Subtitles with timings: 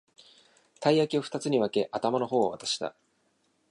[0.79, 2.95] たい焼きをふたつに分け、頭の方を渡した